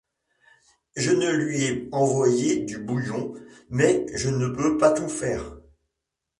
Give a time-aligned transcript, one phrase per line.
[0.95, 3.33] Je lui ai envoyé du bouillon,
[3.69, 5.59] mais je ne peux pas tout faire.